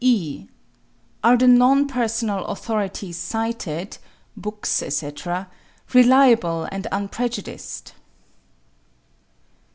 [0.03, 0.47] (e)
[1.23, 3.99] Are the non personal authorities cited
[4.35, 5.47] (books, etc.)
[5.93, 7.93] reliable and unprejudiced?